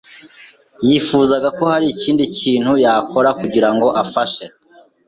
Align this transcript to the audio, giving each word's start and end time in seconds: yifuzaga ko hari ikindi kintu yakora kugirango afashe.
yifuzaga 0.87 1.47
ko 1.57 1.63
hari 1.73 1.85
ikindi 1.93 2.23
kintu 2.39 2.71
yakora 2.85 3.29
kugirango 3.39 3.87
afashe. 4.03 4.43